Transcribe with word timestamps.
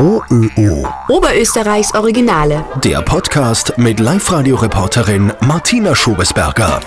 OÖO. 0.00 0.86
Oberösterreichs 1.08 1.92
Originale. 1.92 2.64
Der 2.84 3.02
Podcast 3.02 3.76
mit 3.78 3.98
Live-Radio-Reporterin 3.98 5.32
Martina 5.40 5.92
Schobesberger. 5.96 6.80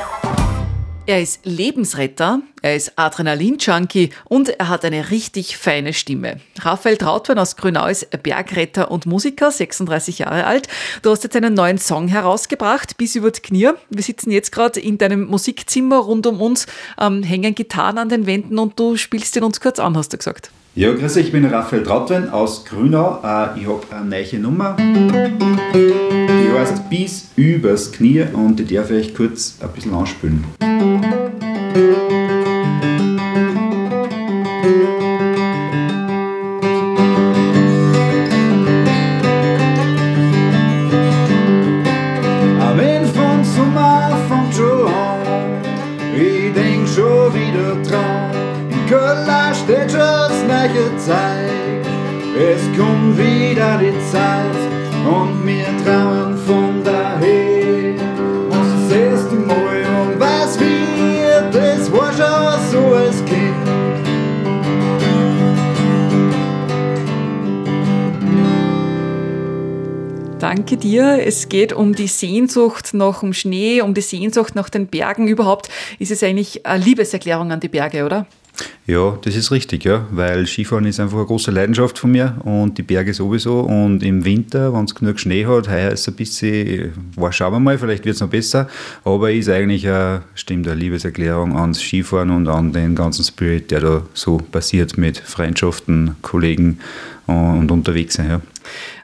Er 1.07 1.21
ist 1.21 1.46
Lebensretter, 1.46 2.39
er 2.62 2.76
ist 2.78 2.97
Adrenalin-Junkie 2.97 4.12
und 4.24 4.47
er 4.47 4.70
hat 4.70 4.86
eine 4.86 5.12
richtig 5.12 5.58
feine 5.58 5.92
Stimme. 5.92 6.39
Raphael 6.62 6.96
Trautwein 6.96 7.38
aus 7.38 7.58
Grünau 7.58 7.88
ist 7.88 8.08
Bergretter 8.24 8.89
und 8.89 9.05
Musiker, 9.05 9.51
36 9.51 10.19
Jahre 10.19 10.46
alt. 10.46 10.69
Du 11.01 11.12
hast 11.12 11.25
jetzt 11.25 11.35
einen 11.35 11.53
neuen 11.53 11.79
Song 11.79 12.07
herausgebracht, 12.07 12.96
Bis 12.96 13.17
über 13.17 13.31
die 13.31 13.41
Knie. 13.41 13.71
Wir 13.89 14.03
sitzen 14.03 14.31
jetzt 14.31 14.53
gerade 14.53 14.79
in 14.79 14.97
deinem 14.97 15.25
Musikzimmer 15.25 15.97
rund 15.97 16.27
um 16.27 16.39
uns, 16.39 16.66
ähm, 16.98 17.23
hängen 17.23 17.55
Gitarren 17.55 17.98
an 17.98 18.07
den 18.07 18.25
Wänden 18.25 18.57
und 18.57 18.80
du 18.80 18.95
spielst 18.95 19.35
ihn 19.35 19.43
uns 19.43 19.59
kurz 19.59 19.80
an, 19.80 19.98
hast 19.98 20.13
du 20.13 20.17
gesagt. 20.17 20.49
Ja, 20.73 20.94
grüß 20.94 21.17
euch, 21.17 21.26
ich 21.26 21.31
bin 21.34 21.44
Raphael 21.44 21.84
Trautwein 21.84 22.30
aus 22.30 22.63
Grünau. 22.63 23.20
Äh, 23.21 23.59
ich 23.59 23.67
habe 23.67 23.81
eine 23.91 24.05
neue 24.05 24.39
Nummer, 24.39 24.77
die 24.77 26.49
heißt 26.57 26.89
Bis 26.89 27.27
übers 27.35 27.91
Knie 27.91 28.23
und 28.31 28.55
die 28.55 28.73
darf 28.73 28.89
ich 28.89 29.07
euch 29.07 29.13
kurz 29.13 29.57
ein 29.59 29.67
bisschen 29.73 29.94
anspielen. 29.94 30.45
Ein 30.61 30.77
Wind 42.77 43.08
vom 43.13 43.44
Sommer 43.44 44.17
fängt 44.30 44.55
schon 44.55 44.88
an, 44.88 45.19
ich 46.16 46.53
denk 46.53 46.88
schon 46.88 47.33
wieder 47.33 47.75
dran. 47.83 48.31
Schon 48.91 49.00
das 49.00 50.44
neue 50.48 50.98
Zeit, 50.98 51.88
es 52.38 52.62
kommt 52.77 53.17
wieder 53.17 53.77
die 53.77 53.94
Zeit 54.12 54.52
und 55.08 55.48
wir 55.48 55.66
trauen 55.86 56.38
von 56.45 56.83
daher. 56.83 57.94
Und 58.50 58.89
siehst 58.89 59.31
du 59.31 59.38
mal 59.48 59.81
und 60.02 60.20
was 60.20 60.59
wird, 60.59 61.56
das 61.56 61.89
war 61.89 62.11
schon 62.11 62.70
so 62.70 62.95
als 62.95 63.23
Kind. 63.23 63.56
Danke 70.39 70.76
dir. 70.76 71.26
Es 71.26 71.48
geht 71.48 71.72
um 71.72 71.95
die 71.95 72.08
Sehnsucht 72.08 72.94
nach 72.94 73.22
dem 73.22 73.31
Schnee, 73.31 73.80
um 73.80 73.94
die 73.94 74.02
Sehnsucht 74.02 74.53
nach 74.53 74.70
den 74.70 74.88
Bergen. 74.88 75.30
Überhaupt 75.30 75.70
ist 75.98 76.11
es 76.11 76.22
eigentlich 76.23 76.66
eine 76.66 76.83
Liebeserklärung 76.83 77.53
an 77.53 77.61
die 77.61 77.70
Berge, 77.70 78.03
oder? 78.03 78.28
Ja, 78.88 79.17
das 79.22 79.36
ist 79.36 79.52
richtig, 79.52 79.86
ja, 79.86 80.06
weil 80.12 80.45
Skifahren 80.48 80.86
ist 80.86 81.00
einfach 81.00 81.17
eine 81.17 81.28
große 81.28 81.52
Leidenschaft 81.52 81.98
von 81.98 82.12
mir 82.12 82.36
und 82.44 82.78
die 82.78 82.84
Berge 82.84 83.14
sowieso. 83.14 83.62
Und 83.62 84.04
im 84.04 84.26
Winter, 84.26 84.73
wenn 84.73 84.86
es 84.86 84.95
genug 84.95 85.20
Schnee 85.20 85.45
hat, 85.45 85.70
heuer 85.70 85.92
ist 85.92 86.02
es 86.02 86.08
ein 86.09 86.16
bisschen, 86.16 86.92
war, 87.16 87.32
schauen 87.32 87.54
wir 87.54 87.59
mal, 87.59 87.78
vielleicht 87.78 88.06
wird 88.06 88.16
es 88.16 88.22
noch 88.22 88.30
besser, 88.30 88.67
aber 89.04 89.32
ist 89.32 89.50
eigentlich 89.50 89.88
eine, 89.88 90.23
stimmt, 90.36 90.67
eine 90.67 90.80
Liebeserklärung 90.80 91.56
ans 91.56 91.80
Skifahren 91.80 92.32
und 92.32 92.48
an 92.48 92.73
den 92.73 92.95
ganzen 92.95 93.23
Spirit, 93.23 93.72
der 93.72 93.80
da 93.80 94.02
so 94.14 94.38
passiert 94.38 94.98
mit 94.98 95.17
Freundschaften, 95.17 96.16
Kollegen 96.22 96.80
und 97.28 97.72
unterwegs 97.72 98.16
sein. 98.16 98.30
Ja. 98.30 98.42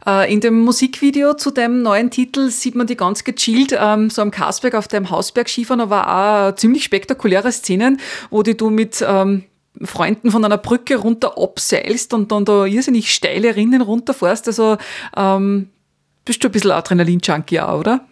Äh, 0.07 0.31
In 0.33 0.39
dem 0.39 0.61
Musikvideo 0.61 1.33
zu 1.33 1.51
dem 1.51 1.81
neuen 1.81 2.09
Titel 2.09 2.49
sieht 2.49 2.75
man 2.75 2.87
die 2.87 2.95
ganz 2.95 3.23
gechillt, 3.23 3.77
ähm, 3.77 4.09
so 4.09 4.21
am 4.21 4.31
Karsberg 4.31 4.73
auf 4.75 4.87
dem 4.87 5.09
Hausberg 5.09 5.49
Skifahren, 5.49 5.81
aber 5.81 6.07
auch 6.07 6.55
ziemlich 6.55 6.83
spektakuläre 6.85 7.51
Szenen, 7.51 7.99
wo 8.29 8.41
die 8.41 8.55
du 8.55 8.69
mit 8.69 9.03
ähm, 9.05 9.43
Freunden 9.83 10.31
von 10.31 10.43
einer 10.43 10.57
Brücke 10.57 10.95
runter 10.95 11.37
abseilst 11.37 12.13
und 12.13 12.31
dann 12.31 12.45
da 12.45 12.65
irrsinnig 12.65 13.13
steile 13.13 13.55
Rinnen 13.55 13.81
runterfährst. 13.81 14.47
Also 14.47 14.77
ähm, 15.15 15.69
bist 16.25 16.43
du 16.43 16.47
ein 16.47 16.51
bisschen 16.51 16.71
Adrenalin-Junkie 16.71 17.59
auch, 17.59 17.79
oder? 17.79 18.05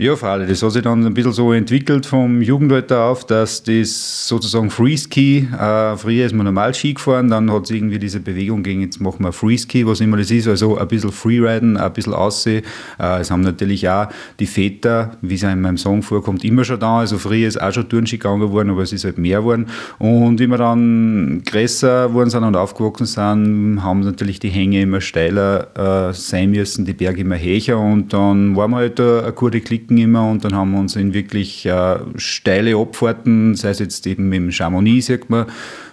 Ja, 0.00 0.14
freilich. 0.14 0.48
Das 0.48 0.62
hat 0.62 0.70
sich 0.70 0.82
dann 0.82 1.04
ein 1.04 1.12
bisschen 1.12 1.32
so 1.32 1.52
entwickelt 1.52 2.06
vom 2.06 2.40
Jugendalter 2.40 3.02
auf, 3.02 3.26
dass 3.26 3.64
das 3.64 4.28
sozusagen 4.28 4.70
Freeski, 4.70 5.48
äh, 5.52 5.96
früher 5.96 6.24
ist 6.24 6.36
man 6.36 6.44
normal 6.46 6.72
Ski 6.72 6.94
gefahren, 6.94 7.30
dann 7.30 7.52
hat 7.52 7.64
es 7.64 7.72
irgendwie 7.72 7.98
diese 7.98 8.20
Bewegung 8.20 8.62
gegeben, 8.62 8.82
jetzt 8.82 9.00
machen 9.00 9.24
wir 9.24 9.32
Freeski, 9.32 9.84
was 9.88 10.00
immer 10.00 10.16
das 10.16 10.30
ist, 10.30 10.46
also 10.46 10.78
ein 10.78 10.86
bisschen 10.86 11.10
Freeriden, 11.10 11.76
ein 11.76 11.92
bisschen 11.92 12.14
Aussehen. 12.14 12.62
Äh, 13.00 13.22
es 13.22 13.32
haben 13.32 13.40
natürlich 13.40 13.88
auch 13.88 14.06
die 14.38 14.46
Väter, 14.46 15.16
wie 15.20 15.34
es 15.34 15.42
auch 15.42 15.50
in 15.50 15.62
meinem 15.62 15.78
Song 15.78 16.02
vorkommt, 16.02 16.44
immer 16.44 16.62
schon 16.62 16.78
da, 16.78 17.00
also 17.00 17.18
früher 17.18 17.48
ist 17.48 17.60
auch 17.60 17.72
schon 17.72 17.88
Turnski 17.88 18.18
gegangen 18.18 18.38
geworden, 18.38 18.70
aber 18.70 18.82
es 18.82 18.92
ist 18.92 19.04
halt 19.04 19.18
mehr 19.18 19.40
geworden. 19.40 19.66
Und 19.98 20.38
wie 20.38 20.46
wir 20.46 20.58
dann 20.58 21.42
größer 21.44 22.06
geworden 22.06 22.30
sind 22.30 22.44
und 22.44 22.54
aufgewachsen 22.54 23.06
sind, 23.06 23.82
haben 23.82 23.98
natürlich 24.02 24.38
die 24.38 24.50
Hänge 24.50 24.80
immer 24.80 25.00
steiler 25.00 26.10
äh, 26.10 26.14
sein 26.14 26.52
müssen, 26.52 26.84
die 26.84 26.92
Berge 26.92 27.22
immer 27.22 27.36
höher 27.36 27.80
und 27.80 28.12
dann 28.12 28.54
waren 28.54 28.70
wir 28.70 28.76
halt 28.76 29.00
eine, 29.00 29.22
eine 29.24 29.32
gute 29.32 29.60
Klicken 29.88 29.98
immer 29.98 30.30
und 30.30 30.44
dann 30.44 30.54
haben 30.54 30.72
wir 30.72 30.80
uns 30.80 30.96
in 30.96 31.14
wirklich 31.14 31.64
äh, 31.66 31.96
steile 32.16 32.76
Abfahrten, 32.76 33.54
sei 33.54 33.70
es 33.70 33.78
jetzt 33.78 34.06
eben 34.06 34.32
im 34.32 34.52
Chamonix, 34.52 35.06
sieht 35.06 35.30
man, 35.30 35.46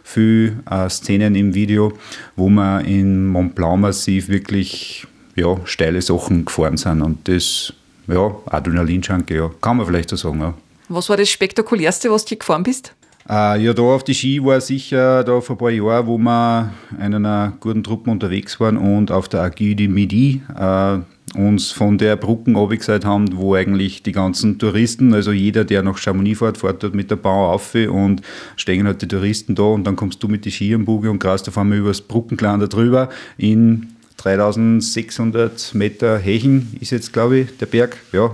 viele 0.03 0.57
äh, 0.69 0.89
Szenen 0.89 1.35
im 1.35 1.53
Video, 1.53 1.93
wo 2.35 2.49
wir 2.49 2.81
im 2.81 3.27
Mont 3.27 3.55
Blanc 3.55 3.79
Massiv 3.79 4.27
wirklich 4.27 5.07
ja, 5.35 5.57
steile 5.65 6.01
Sachen 6.01 6.45
gefahren 6.45 6.77
sind 6.77 7.01
und 7.01 7.27
das, 7.27 7.73
ja, 8.07 8.35
Adrenalin-Junkie, 8.47 9.35
ja, 9.35 9.51
kann 9.61 9.77
man 9.77 9.85
vielleicht 9.85 10.09
so 10.09 10.15
sagen, 10.15 10.41
ja. 10.41 10.53
Was 10.89 11.09
war 11.09 11.17
das 11.17 11.29
Spektakulärste, 11.29 12.11
was 12.11 12.25
du 12.25 12.29
hier 12.29 12.39
gefahren 12.39 12.63
bist? 12.63 12.93
Äh, 13.27 13.63
ja, 13.63 13.73
da 13.73 13.81
auf 13.81 14.03
die 14.03 14.13
Ski 14.13 14.43
war 14.43 14.61
sicher 14.61 15.23
da 15.23 15.41
vor 15.41 15.55
ein 15.55 15.57
paar 15.57 15.71
Jahren, 15.71 16.05
wo 16.05 16.17
wir 16.17 16.71
in 17.03 17.15
einer 17.15 17.53
guten 17.59 17.83
Truppe 17.83 18.11
unterwegs 18.11 18.59
waren 18.59 18.77
und 18.77 19.09
auf 19.11 19.27
der 19.27 19.41
Aiguille 19.41 19.75
du 19.75 19.87
Midi 19.87 20.43
äh, 20.55 20.99
uns 21.37 21.71
von 21.71 21.97
der 21.97 22.15
Brücken 22.15 22.55
abgeseit 22.55 23.05
haben, 23.05 23.37
wo 23.37 23.55
eigentlich 23.55 24.03
die 24.03 24.11
ganzen 24.11 24.57
Touristen, 24.57 25.13
also 25.13 25.31
jeder, 25.31 25.65
der 25.65 25.83
nach 25.83 25.97
Chamonix 25.97 26.39
fährt, 26.39 26.57
fährt 26.57 26.83
dort 26.83 26.95
mit 26.95 27.11
der 27.11 27.17
Bahn 27.17 27.53
auf 27.53 27.75
und 27.75 28.21
stehen 28.55 28.87
halt 28.87 29.01
die 29.01 29.07
Touristen 29.07 29.55
da 29.55 29.63
und 29.63 29.85
dann 29.85 29.95
kommst 29.95 30.21
du 30.23 30.27
mit 30.27 30.45
die 30.45 30.51
Ski 30.51 30.73
am 30.73 30.85
Buge 30.85 31.11
und 31.11 31.19
grast 31.19 31.47
auf 31.47 31.57
einmal 31.57 31.77
übers 31.77 32.01
Brückenklan 32.01 32.59
da 32.59 32.67
drüber 32.67 33.09
in 33.37 33.95
3600 34.17 35.75
Meter 35.75 36.17
Hechen 36.17 36.75
ist 36.79 36.91
jetzt, 36.91 37.13
glaube 37.13 37.39
ich, 37.39 37.57
der 37.57 37.65
Berg. 37.65 37.97
Ja, 38.11 38.31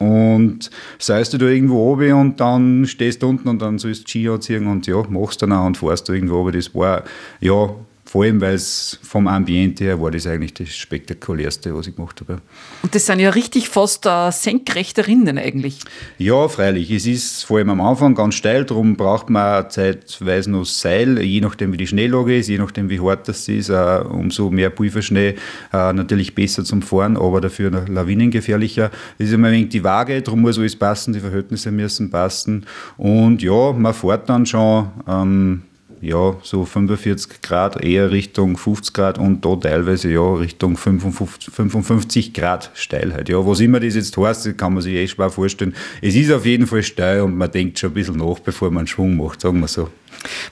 und 0.00 0.70
seist 0.98 1.34
du 1.34 1.38
da 1.38 1.46
irgendwo 1.46 1.92
oben 1.92 2.12
und 2.14 2.40
dann 2.40 2.86
stehst 2.86 3.22
du 3.22 3.28
unten 3.28 3.48
und 3.48 3.60
dann 3.60 3.78
sollst 3.78 4.04
du 4.04 4.08
Ski 4.08 4.28
anziehen 4.30 4.66
und 4.66 4.86
ja, 4.86 5.02
machst 5.08 5.42
dann 5.42 5.52
auch 5.52 5.66
und 5.66 5.76
fährst 5.76 6.08
du 6.08 6.14
irgendwo 6.14 6.36
oben. 6.36 6.52
Das 6.52 6.74
war, 6.74 7.04
ja, 7.40 7.68
vor 8.04 8.24
allem, 8.24 8.40
weil 8.40 8.54
es 8.54 8.98
vom 9.02 9.28
Ambiente 9.28 9.84
her 9.84 10.00
war 10.00 10.10
das 10.10 10.26
eigentlich 10.26 10.54
das 10.54 10.74
Spektakulärste, 10.74 11.74
was 11.76 11.86
ich 11.86 11.94
gemacht 11.94 12.20
habe. 12.20 12.40
Und 12.82 12.94
das 12.94 13.06
sind 13.06 13.20
ja 13.20 13.30
richtig 13.30 13.68
fast 13.68 14.04
äh, 14.04 14.32
senkrechte 14.32 15.06
Rinnen 15.06 15.38
eigentlich. 15.38 15.78
Ja, 16.18 16.48
freilich. 16.48 16.90
Es 16.90 17.06
ist 17.06 17.44
vor 17.44 17.58
allem 17.58 17.70
am 17.70 17.80
Anfang 17.80 18.14
ganz 18.14 18.34
steil, 18.34 18.64
darum 18.64 18.96
braucht 18.96 19.30
man 19.30 19.70
zeitweise 19.70 20.50
noch 20.50 20.64
Seil, 20.64 21.20
je 21.22 21.40
nachdem 21.40 21.72
wie 21.72 21.76
die 21.76 21.86
Schneelage 21.86 22.36
ist, 22.36 22.48
je 22.48 22.58
nachdem 22.58 22.90
wie 22.90 23.00
hart 23.00 23.28
das 23.28 23.46
ist, 23.48 23.68
äh, 23.68 24.00
umso 24.08 24.50
mehr 24.50 24.70
Pulverschnee 24.70 25.36
äh, 25.72 25.92
natürlich 25.92 26.34
besser 26.34 26.64
zum 26.64 26.82
Fahren, 26.82 27.16
aber 27.16 27.40
dafür 27.40 27.70
noch 27.70 27.86
lawinengefährlicher. 27.86 28.90
Es 29.18 29.28
ist 29.28 29.34
immer 29.34 29.48
ein 29.48 29.54
wenig 29.54 29.68
die 29.68 29.84
Waage, 29.84 30.20
darum 30.22 30.40
muss 30.40 30.58
alles 30.58 30.74
passen, 30.74 31.12
die 31.12 31.20
Verhältnisse 31.20 31.70
müssen 31.70 32.10
passen. 32.10 32.66
Und 32.96 33.42
ja, 33.42 33.72
man 33.72 33.94
fährt 33.94 34.28
dann 34.28 34.46
schon 34.46 34.90
ähm, 35.06 35.62
ja, 36.00 36.36
so 36.42 36.64
45 36.64 37.42
Grad, 37.42 37.84
eher 37.84 38.10
Richtung 38.10 38.56
50 38.56 38.94
Grad 38.94 39.18
und 39.18 39.44
da 39.44 39.56
teilweise 39.56 40.10
ja 40.10 40.34
Richtung 40.34 40.76
55, 40.76 41.52
55 41.52 42.32
Grad 42.32 42.70
Steilheit. 42.74 43.28
Ja, 43.28 43.46
was 43.46 43.60
immer 43.60 43.80
das 43.80 43.94
jetzt 43.94 44.16
heißt, 44.16 44.56
kann 44.56 44.74
man 44.74 44.82
sich 44.82 44.94
eh 44.94 45.06
schwer 45.06 45.30
vorstellen. 45.30 45.74
Es 46.00 46.14
ist 46.14 46.32
auf 46.32 46.46
jeden 46.46 46.66
Fall 46.66 46.82
steil 46.82 47.20
und 47.22 47.36
man 47.36 47.50
denkt 47.50 47.78
schon 47.78 47.90
ein 47.90 47.94
bisschen 47.94 48.16
nach, 48.16 48.38
bevor 48.38 48.70
man 48.70 48.78
einen 48.78 48.86
Schwung 48.86 49.16
macht, 49.16 49.40
sagen 49.42 49.60
wir 49.60 49.68
so. 49.68 49.88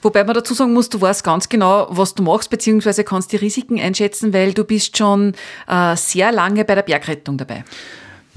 Wobei 0.01 0.23
man 0.23 0.35
dazu 0.35 0.53
sagen 0.53 0.73
muss, 0.73 0.89
du 0.89 0.99
weißt 1.01 1.23
ganz 1.23 1.49
genau, 1.49 1.87
was 1.89 2.15
du 2.15 2.23
machst, 2.23 2.49
beziehungsweise 2.49 3.03
kannst 3.03 3.31
die 3.31 3.37
Risiken 3.37 3.79
einschätzen, 3.79 4.33
weil 4.33 4.53
du 4.53 4.63
bist 4.63 4.97
schon 4.97 5.33
äh, 5.67 5.95
sehr 5.95 6.31
lange 6.31 6.65
bei 6.65 6.75
der 6.75 6.83
Bergrettung 6.83 7.37
dabei. 7.37 7.63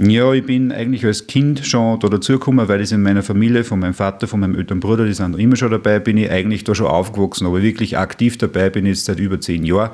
Ja, 0.05 0.33
ich 0.33 0.45
bin 0.45 0.73
eigentlich 0.73 1.07
als 1.07 1.29
Kind 1.29 1.65
schon 1.65 2.01
da 2.01 2.09
dazugekommen, 2.09 2.67
weil 2.67 2.81
ich 2.81 2.91
in 2.91 3.03
meiner 3.03 3.23
Familie, 3.23 3.63
von 3.63 3.79
meinem 3.79 3.95
Vater, 3.95 4.27
von 4.27 4.41
meinem 4.41 4.57
älteren 4.57 4.81
Bruder, 4.81 5.07
die 5.07 5.13
sind 5.13 5.39
immer 5.39 5.55
schon 5.55 5.71
dabei, 5.71 6.01
bin 6.01 6.17
ich 6.17 6.29
eigentlich 6.29 6.65
da 6.65 6.75
schon 6.75 6.89
aufgewachsen, 6.89 7.47
aber 7.47 7.63
wirklich 7.63 7.97
aktiv 7.97 8.37
dabei 8.37 8.69
bin 8.69 8.85
ich 8.85 8.97
jetzt 8.97 9.05
seit 9.05 9.21
über 9.21 9.41
zehn 9.41 9.63
Jahren 9.65 9.91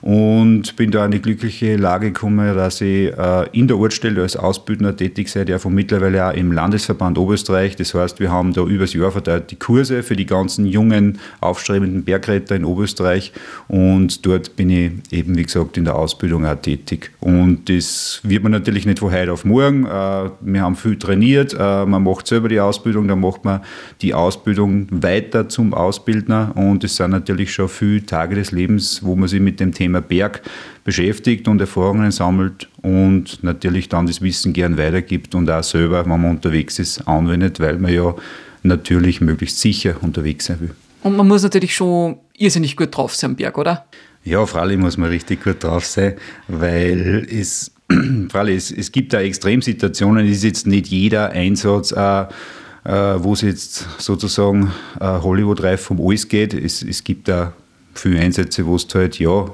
und 0.00 0.76
bin 0.76 0.90
da 0.90 1.04
in 1.04 1.10
die 1.10 1.20
glückliche 1.20 1.76
Lage 1.76 2.06
gekommen, 2.10 2.54
dass 2.56 2.80
ich 2.80 3.12
äh, 3.12 3.48
in 3.52 3.68
der 3.68 3.76
Ortsstelle 3.76 4.22
als 4.22 4.34
Ausbildner 4.34 4.96
tätig 4.96 5.28
sei, 5.28 5.44
der 5.44 5.58
von 5.58 5.74
mittlerweile 5.74 6.28
auch 6.28 6.32
im 6.32 6.52
Landesverband 6.52 7.18
Oberösterreich. 7.18 7.76
Das 7.76 7.92
heißt, 7.92 8.18
wir 8.18 8.32
haben 8.32 8.54
da 8.54 8.62
übers 8.62 8.94
Jahr 8.94 9.12
verteilt 9.12 9.50
die 9.50 9.56
Kurse 9.56 10.02
für 10.02 10.16
die 10.16 10.26
ganzen 10.26 10.64
jungen, 10.64 11.18
aufstrebenden 11.42 12.04
Bergretter 12.04 12.56
in 12.56 12.64
Oberösterreich 12.64 13.32
und 13.68 14.24
dort 14.24 14.56
bin 14.56 14.70
ich 14.70 14.92
eben, 15.10 15.36
wie 15.36 15.42
gesagt, 15.42 15.76
in 15.76 15.84
der 15.84 15.96
Ausbildung 15.96 16.46
auch 16.46 16.54
tätig. 16.54 17.10
Und 17.20 17.68
das 17.68 18.20
wird 18.22 18.42
man 18.42 18.52
natürlich 18.52 18.86
nicht 18.86 19.00
von 19.00 19.12
heute 19.12 19.34
auf 19.34 19.44
morgen. 19.44 19.49
Äh, 19.58 20.30
wir 20.40 20.62
haben 20.62 20.76
viel 20.76 20.96
trainiert, 20.96 21.54
äh, 21.58 21.84
man 21.86 22.02
macht 22.02 22.26
selber 22.26 22.48
die 22.48 22.60
Ausbildung, 22.60 23.08
dann 23.08 23.20
macht 23.20 23.44
man 23.44 23.60
die 24.00 24.14
Ausbildung 24.14 24.86
weiter 24.90 25.48
zum 25.48 25.74
Ausbildner 25.74 26.52
und 26.54 26.84
es 26.84 26.96
sind 26.96 27.10
natürlich 27.10 27.52
schon 27.52 27.68
viele 27.68 28.04
Tage 28.04 28.34
des 28.34 28.52
Lebens, 28.52 29.02
wo 29.02 29.16
man 29.16 29.28
sich 29.28 29.40
mit 29.40 29.60
dem 29.60 29.72
Thema 29.72 30.00
Berg 30.00 30.42
beschäftigt 30.84 31.48
und 31.48 31.60
Erfahrungen 31.60 32.10
sammelt 32.10 32.68
und 32.82 33.42
natürlich 33.42 33.88
dann 33.88 34.06
das 34.06 34.22
Wissen 34.22 34.52
gern 34.52 34.78
weitergibt 34.78 35.34
und 35.34 35.50
auch 35.50 35.62
selber, 35.62 36.02
wenn 36.02 36.20
man 36.20 36.30
unterwegs 36.30 36.78
ist, 36.78 37.06
anwendet, 37.06 37.60
weil 37.60 37.78
man 37.78 37.92
ja 37.92 38.14
natürlich 38.62 39.20
möglichst 39.20 39.60
sicher 39.60 39.96
unterwegs 40.00 40.46
sein 40.46 40.60
will. 40.60 40.74
Und 41.02 41.16
man 41.16 41.26
muss 41.26 41.42
natürlich 41.42 41.74
schon 41.74 42.18
irrsinnig 42.36 42.76
gut 42.76 42.96
drauf 42.96 43.14
sein 43.14 43.30
am 43.30 43.36
Berg, 43.36 43.56
oder? 43.58 43.86
Ja, 44.22 44.44
freilich 44.44 44.76
muss 44.76 44.98
man 44.98 45.08
richtig 45.08 45.42
gut 45.42 45.64
drauf 45.64 45.86
sein, 45.86 46.14
weil 46.46 47.26
es, 47.30 47.72
freilich, 48.30 48.56
es, 48.56 48.70
es 48.70 48.92
gibt 48.92 49.12
da 49.12 49.20
Extremsituationen, 49.20 50.26
es 50.26 50.38
ist 50.38 50.44
jetzt 50.44 50.66
nicht 50.66 50.88
jeder 50.88 51.30
Einsatz, 51.30 51.92
äh, 51.92 52.22
äh, 52.22 53.22
wo 53.22 53.32
es 53.32 53.42
jetzt 53.42 53.86
sozusagen 53.98 54.72
äh, 55.00 55.04
Hollywood-reif 55.04 55.82
vom 55.82 56.00
alles 56.00 56.28
geht. 56.28 56.54
Es, 56.54 56.82
es 56.82 57.04
gibt 57.04 57.28
da 57.28 57.52
viele 57.94 58.20
Einsätze, 58.20 58.66
wo 58.66 58.76
es 58.76 58.86
halt, 58.94 59.18
ja, 59.18 59.46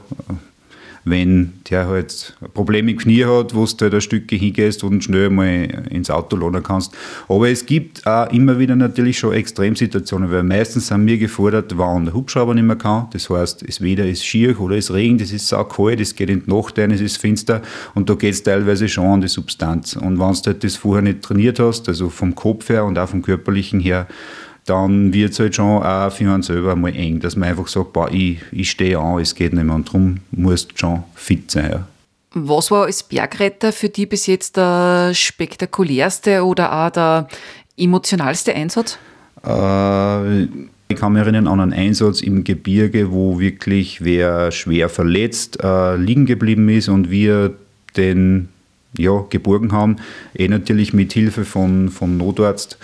wenn 1.06 1.52
der 1.70 1.86
halt 1.86 2.36
Probleme 2.52 2.90
im 2.90 2.98
Knie 2.98 3.24
hat, 3.24 3.54
wo 3.54 3.64
du 3.64 3.76
halt 3.80 3.94
ein 3.94 4.00
Stück 4.00 4.28
hingehst 4.28 4.82
und 4.82 5.04
schnell 5.04 5.30
mal 5.30 5.86
ins 5.88 6.10
Auto 6.10 6.36
laden 6.36 6.64
kannst. 6.64 6.92
Aber 7.28 7.48
es 7.48 7.64
gibt 7.64 8.04
auch 8.06 8.28
immer 8.32 8.58
wieder 8.58 8.74
natürlich 8.74 9.16
schon 9.16 9.32
Extremsituationen, 9.32 10.32
weil 10.32 10.42
meistens 10.42 10.88
sind 10.88 11.06
wir 11.06 11.16
gefordert, 11.16 11.78
wann 11.78 12.06
der 12.06 12.14
Hubschrauber 12.14 12.54
nicht 12.54 12.64
mehr 12.64 12.74
kann. 12.74 13.06
Das 13.12 13.30
heißt, 13.30 13.62
es 13.62 13.80
weder 13.80 14.04
ist 14.04 14.26
schier 14.26 14.60
oder 14.60 14.76
es 14.76 14.92
regnet, 14.92 15.22
es 15.22 15.32
ist 15.32 15.46
saukalt, 15.46 16.00
es 16.00 16.16
geht 16.16 16.28
in 16.28 16.44
die 16.44 16.50
Nacht 16.50 16.76
ein, 16.80 16.90
es 16.90 17.00
ist 17.00 17.18
finster 17.18 17.62
und 17.94 18.10
da 18.10 18.14
geht 18.14 18.34
es 18.34 18.42
teilweise 18.42 18.88
schon 18.88 19.06
an 19.06 19.20
die 19.20 19.28
Substanz. 19.28 19.94
Und 19.94 20.18
wenn 20.18 20.32
du 20.32 20.40
halt 20.46 20.64
das 20.64 20.74
vorher 20.74 21.02
nicht 21.02 21.22
trainiert 21.22 21.60
hast, 21.60 21.88
also 21.88 22.10
vom 22.10 22.34
Kopf 22.34 22.68
her 22.68 22.84
und 22.84 22.98
auch 22.98 23.08
vom 23.08 23.22
körperlichen 23.22 23.78
her, 23.78 24.08
dann 24.66 25.12
wird 25.12 25.32
es 25.32 25.38
halt 25.38 25.54
schon 25.54 25.82
auch 25.82 26.10
für 26.10 26.30
einen 26.30 26.42
selber 26.42 26.76
mal 26.76 26.94
eng, 26.94 27.20
dass 27.20 27.36
man 27.36 27.48
einfach 27.48 27.68
sagt, 27.68 27.92
boah, 27.92 28.10
ich, 28.10 28.40
ich 28.52 28.70
stehe 28.70 28.98
an, 28.98 29.20
es 29.20 29.34
geht 29.34 29.52
nicht 29.52 29.64
mehr. 29.64 29.74
Und 29.74 29.88
darum 29.88 30.18
musst 30.32 30.72
du 30.72 30.76
schon 30.76 31.04
fit 31.14 31.50
sein. 31.50 31.70
Ja. 31.70 31.86
Was 32.34 32.70
war 32.70 32.84
als 32.84 33.02
Bergretter 33.02 33.72
für 33.72 33.88
dich 33.88 34.08
bis 34.08 34.26
jetzt 34.26 34.56
der 34.56 35.12
spektakulärste 35.14 36.44
oder 36.44 36.72
auch 36.72 36.90
der 36.90 37.28
emotionalste 37.78 38.54
Einsatz? 38.54 38.98
Äh, 39.44 40.42
ich 40.88 40.96
kann 40.96 41.12
mich 41.12 41.22
erinnern 41.22 41.48
an 41.48 41.60
einen 41.60 41.72
Einsatz 41.72 42.20
im 42.20 42.44
Gebirge, 42.44 43.10
wo 43.10 43.38
wirklich 43.40 44.04
wer 44.04 44.50
schwer 44.50 44.88
verletzt 44.88 45.62
äh, 45.62 45.96
liegen 45.96 46.26
geblieben 46.26 46.68
ist 46.68 46.88
und 46.88 47.10
wir 47.10 47.54
den 47.96 48.48
ja, 48.98 49.24
geborgen 49.30 49.72
haben, 49.72 49.96
eh 50.34 50.48
natürlich 50.48 50.92
mit 50.92 51.12
Hilfe 51.12 51.44
von, 51.44 51.88
von 51.88 52.16
Notarzt. 52.16 52.78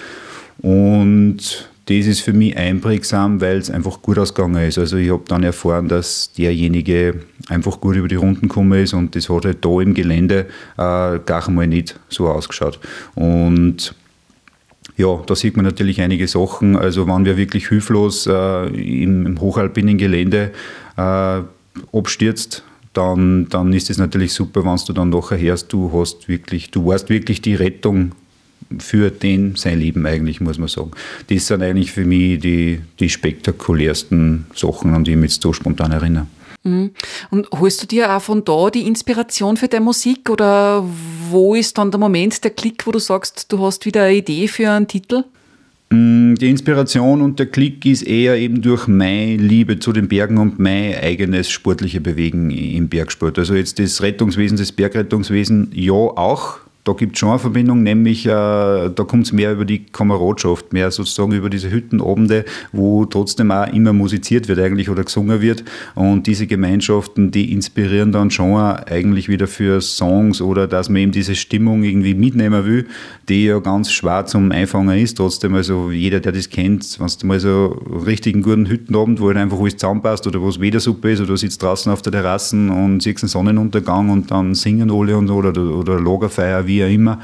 Und 0.61 1.69
das 1.87 2.07
ist 2.07 2.21
für 2.21 2.33
mich 2.33 2.57
einprägsam, 2.57 3.41
weil 3.41 3.57
es 3.57 3.71
einfach 3.71 4.03
gut 4.03 4.19
ausgegangen 4.19 4.63
ist. 4.67 4.79
Also 4.79 4.97
ich 4.97 5.11
habe 5.11 5.25
dann 5.27 5.43
erfahren, 5.43 5.89
dass 5.89 6.33
derjenige 6.33 7.21
einfach 7.49 7.81
gut 7.81 7.97
über 7.97 8.09
die 8.09 8.15
Runden 8.15 8.49
gekommen 8.49 8.81
ist 8.81 8.95
und 8.95 9.17
das 9.17 9.29
hat 9.29 9.45
halt 9.45 9.65
da 9.65 9.81
im 9.81 9.95
Gelände 9.95 10.47
äh, 10.77 11.19
gar 11.19 11.47
einmal 11.47 11.67
nicht 11.67 11.99
so 12.09 12.29
ausgeschaut. 12.29 12.79
Und 13.15 13.95
ja, 14.97 15.23
da 15.27 15.35
sieht 15.35 15.57
man 15.57 15.65
natürlich 15.65 16.01
einige 16.01 16.29
Sachen. 16.29 16.77
Also 16.77 17.07
wenn 17.09 17.25
wir 17.25 17.37
wirklich 17.37 17.69
hilflos 17.69 18.27
äh, 18.27 18.67
im, 18.67 19.27
im, 19.27 19.41
hochalpinen 19.41 19.99
Gelände 19.99 20.53
äh, 20.97 21.41
abstürzt, 21.93 22.63
dann, 22.93 23.49
dann 23.49 23.73
ist 23.73 23.91
es 23.91 23.99
natürlich 23.99 24.35
super, 24.35 24.65
wenn 24.65 24.79
du 24.87 24.93
dann 24.93 25.09
nachher 25.09 25.41
hörst, 25.41 25.73
du 25.73 25.91
hast 25.93 26.29
wirklich, 26.29 26.71
du 26.71 26.87
warst 26.87 27.09
wirklich 27.09 27.41
die 27.41 27.55
Rettung 27.55 28.13
für 28.79 29.11
den 29.11 29.57
sein 29.57 29.81
Leben 29.81 30.07
eigentlich, 30.07 30.41
muss 30.41 30.59
man 30.59 30.69
sagen. 30.69 30.93
Das 31.29 31.47
sind 31.47 31.63
eigentlich 31.63 31.93
für 31.93 32.05
mich 32.05 32.41
die, 32.41 32.81
die 32.99 33.09
spektakulärsten 33.09 34.47
Sachen, 34.55 34.95
an 34.95 35.05
die 35.05 35.13
ich 35.13 35.17
mich 35.17 35.33
jetzt 35.33 35.43
so 35.43 35.53
spontan 35.53 35.93
erinnere. 35.93 36.27
Mhm. 36.65 36.91
Und 37.31 37.49
holst 37.53 37.83
du 37.83 37.87
dir 37.87 38.15
auch 38.15 38.23
von 38.23 38.45
da 38.45 38.71
die 38.71 38.87
Inspiration 38.87 39.57
für 39.57 39.69
deine 39.69 39.85
Musik 39.85 40.31
oder 40.31 40.85
wo 41.29 41.55
ist 41.55 41.77
dann 41.79 41.91
der 41.91 41.99
Moment, 41.99 42.43
der 42.45 42.53
Klick, 42.53 42.87
wo 42.87 42.93
du 42.93 42.99
sagst, 42.99 43.53
du 43.53 43.59
hast 43.61 43.85
wieder 43.85 44.05
eine 44.05 44.17
Idee 44.17 44.47
für 44.47 44.71
einen 44.71 44.87
Titel? 44.87 45.25
Mm, 45.93 46.37
die 46.37 46.49
Inspiration 46.49 47.21
und 47.21 47.39
der 47.39 47.47
Klick 47.47 47.85
ist 47.85 48.03
eher 48.03 48.37
eben 48.37 48.63
durch 48.63 48.87
meine 48.87 49.37
Liebe 49.37 49.79
zu 49.79 49.93
den 49.93 50.09
Bergen 50.09 50.39
und 50.39 50.59
mein 50.59 50.95
eigenes 50.95 51.51
sportliche 51.51 52.01
Bewegen 52.01 52.51
im 52.51 52.89
Bergsport. 52.89 53.39
Also 53.39 53.55
jetzt 53.55 53.79
das 53.79 54.01
Rettungswesen, 54.01 54.57
das 54.57 54.73
Bergrettungswesen, 54.73 55.71
ja 55.75 55.93
auch, 55.93 56.61
da 56.85 56.95
gibt 56.95 57.15
es 57.15 57.21
schon 57.21 57.29
eine 57.29 57.39
Verbindung, 57.39 57.85
nämlich 57.85 58.27
äh, 58.27 58.31
da 58.31 59.05
kommt 59.07 59.27
es 59.27 59.33
mehr 59.33 59.53
über 59.53 59.65
die 59.65 59.85
Kameradschaft, 59.85 60.73
mehr 60.73 60.91
sozusagen 60.91 61.31
über 61.31 61.49
diese 61.49 61.71
Hüttenabende, 61.71 62.45
wo 62.73 63.05
trotzdem 63.05 63.53
auch 63.53 63.69
immer 63.73 63.93
musiziert 63.93 64.49
wird 64.49 64.59
eigentlich 64.59 64.91
oder 64.91 65.05
gesungen 65.05 65.41
wird. 65.41 65.63
Und 65.95 66.27
diese 66.27 66.49
Gemeinschaften, 66.49 67.31
die 67.31 67.53
inspirieren 67.53 68.11
dann 68.11 68.33
schon 68.33 68.57
eigentlich 68.57 69.29
wieder 69.29 69.47
für 69.47 69.81
Songs 69.81 70.43
oder 70.43 70.67
dass 70.67 70.89
man 70.89 71.03
eben 71.03 71.13
diese 71.13 71.37
Stimmung 71.37 71.85
irgendwie 71.85 72.15
mitnehmen 72.15 72.65
will, 72.67 72.87
die 73.29 73.45
ja 73.45 73.61
ganz 73.61 73.93
schwer 73.93 74.27
zum 74.27 74.51
Einfangen 74.51 74.99
ist. 74.99 75.19
Trotzdem, 75.19 75.55
also 75.55 75.93
jeder, 75.93 76.19
der 76.19 76.33
das 76.33 76.51
kennt, 76.51 76.99
wenn 76.99 77.07
du 77.21 77.27
mal 77.29 77.39
so 77.39 77.81
einen 77.87 78.03
richtigen 78.03 78.43
guten 78.43 78.67
Hüttenabend, 78.67 79.21
wo 79.21 79.29
halt 79.29 79.37
einfach 79.37 79.61
alles 79.61 79.77
zusammenpasst 79.77 80.27
oder 80.27 80.41
wo 80.43 80.49
es 80.49 80.59
Wedersuppe 80.59 81.13
ist 81.13 81.21
oder 81.21 81.29
du 81.29 81.37
sitzt 81.37 81.63
draußen 81.63 81.93
auf 81.93 82.03
der 82.03 82.11
Terrasse 82.11 82.57
und 82.57 83.03
siehst 83.03 83.23
einen 83.23 83.29
Sonnenuntergang 83.29 84.11
und 84.11 84.33
dann 84.33 84.57
singen 84.57 84.91
alle 84.91 85.17
und 85.17 85.31
oder, 85.31 85.57
oder 85.57 86.01
Lagerfeuer, 86.01 86.67
wie 86.67 86.72
auch 86.81 86.89
immer. 86.89 87.19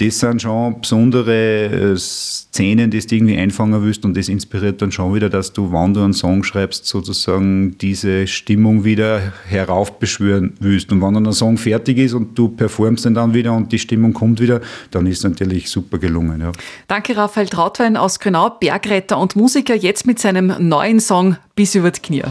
Das 0.00 0.18
sind 0.18 0.40
schon 0.40 0.80
besondere 0.80 1.92
äh, 1.92 1.96
Szenen, 1.96 2.90
die 2.90 3.00
du 3.00 3.14
irgendwie 3.14 3.36
einfangen 3.36 3.82
willst 3.82 4.02
und 4.06 4.16
das 4.16 4.30
inspiriert 4.30 4.80
dann 4.80 4.90
schon 4.90 5.14
wieder, 5.14 5.28
dass 5.28 5.52
du, 5.52 5.70
wenn 5.72 5.92
du 5.92 6.02
einen 6.02 6.14
Song 6.14 6.42
schreibst, 6.42 6.86
sozusagen 6.86 7.76
diese 7.76 8.26
Stimmung 8.26 8.82
wieder 8.82 9.20
heraufbeschwören 9.46 10.54
willst. 10.58 10.90
Und 10.90 11.02
wenn 11.02 11.12
dann 11.12 11.26
ein 11.26 11.34
Song 11.34 11.58
fertig 11.58 11.98
ist 11.98 12.14
und 12.14 12.38
du 12.38 12.48
performst 12.48 13.04
den 13.04 13.12
dann 13.12 13.34
wieder 13.34 13.52
und 13.52 13.72
die 13.72 13.78
Stimmung 13.78 14.14
kommt 14.14 14.40
wieder, 14.40 14.62
dann 14.90 15.04
ist 15.04 15.18
es 15.18 15.24
natürlich 15.24 15.68
super 15.68 15.98
gelungen. 15.98 16.40
Ja. 16.40 16.52
Danke, 16.88 17.14
Raphael 17.14 17.48
Trautwein 17.48 17.98
aus 17.98 18.20
Grünau, 18.20 18.56
Bergretter 18.58 19.18
und 19.18 19.36
Musiker, 19.36 19.74
jetzt 19.74 20.06
mit 20.06 20.18
seinem 20.18 20.54
neuen 20.66 21.00
Song 21.00 21.36
Bis 21.54 21.74
über 21.74 21.90
die 21.90 22.00
Knie. 22.00 22.22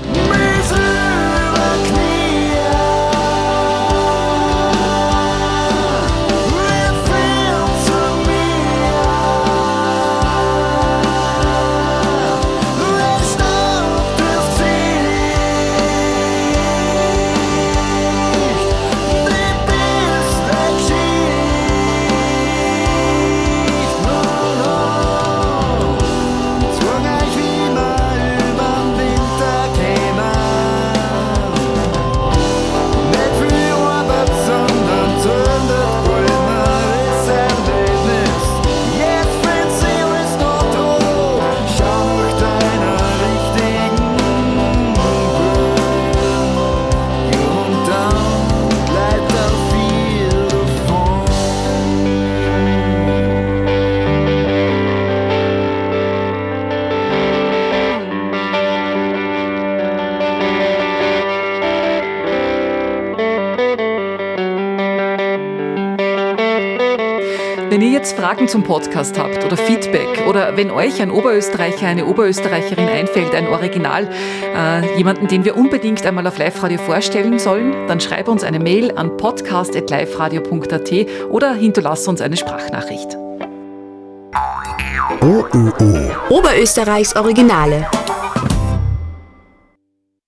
Jetzt 67.99 68.17
Fragen 68.17 68.47
zum 68.47 68.63
Podcast 68.63 69.19
habt 69.19 69.43
oder 69.43 69.57
Feedback 69.57 70.25
oder 70.25 70.55
wenn 70.55 70.71
euch 70.71 71.01
ein 71.01 71.11
Oberösterreicher, 71.11 71.85
eine 71.85 72.05
Oberösterreicherin 72.05 72.87
einfällt, 72.87 73.35
ein 73.35 73.47
Original, 73.47 74.07
äh, 74.55 74.97
jemanden, 74.97 75.27
den 75.27 75.43
wir 75.43 75.57
unbedingt 75.57 76.05
einmal 76.05 76.25
auf 76.25 76.37
Live-Radio 76.37 76.77
vorstellen 76.77 77.39
sollen, 77.39 77.87
dann 77.87 77.99
schreib 77.99 78.29
uns 78.29 78.45
eine 78.45 78.59
Mail 78.59 78.93
an 78.95 79.17
podcast.liveradio.at 79.17 80.91
oder 81.29 81.53
hinterlass 81.53 82.07
uns 82.07 82.21
eine 82.21 82.37
Sprachnachricht. 82.37 83.17
OÖO. 85.19 86.11
Oberösterreichs 86.29 87.17
Originale. 87.17 87.85